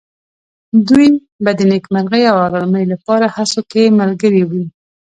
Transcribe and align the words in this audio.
دوی 0.87 1.07
به 1.43 1.51
د 1.57 1.59
نېکمرغۍ 1.71 2.23
او 2.31 2.37
آرامۍ 2.47 2.85
لپاره 2.93 3.25
هڅو 3.35 3.61
کې 3.71 3.95
ملګري 3.99 4.43
وي. 4.49 4.63